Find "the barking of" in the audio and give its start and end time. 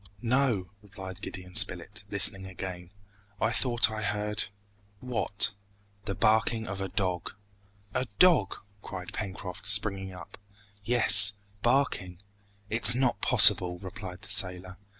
6.05-6.81